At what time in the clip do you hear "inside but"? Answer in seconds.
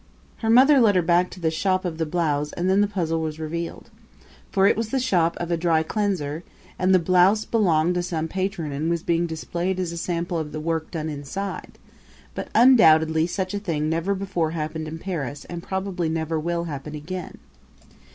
11.07-12.47